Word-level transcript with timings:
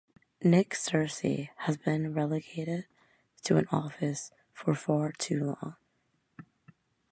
Nick 0.43 0.71
Searcy 0.71 1.49
has 1.57 1.77
been 1.77 2.11
relegated 2.15 2.87
to 3.43 3.57
an 3.57 3.67
office 3.71 4.31
for 4.51 4.73
far 4.73 5.11
too 5.11 5.43
long. 5.61 5.75